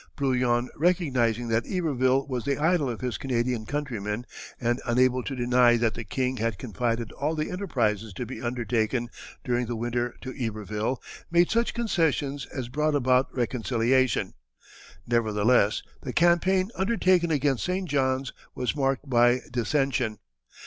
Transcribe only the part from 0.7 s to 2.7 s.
recognizing that Iberville was the